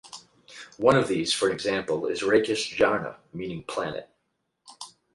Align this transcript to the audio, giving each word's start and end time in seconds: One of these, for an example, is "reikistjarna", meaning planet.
One 0.77 0.95
of 0.95 1.07
these, 1.07 1.31
for 1.31 1.47
an 1.49 1.53
example, 1.53 2.07
is 2.07 2.21
"reikistjarna", 2.23 3.17
meaning 3.33 3.63
planet. 3.65 4.09